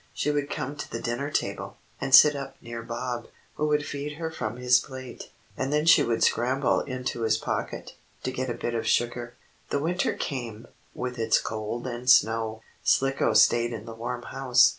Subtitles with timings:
[0.15, 4.13] She would come to the dinner table, and sit up near Bob, who would feed
[4.13, 5.29] her from his plate.
[5.55, 7.93] And then she would scramble into his pocket,
[8.23, 9.35] to get a bit of sugar.
[9.69, 12.63] The winter came, with its cold and snow.
[12.83, 14.69] Slicko stayed in the warm house.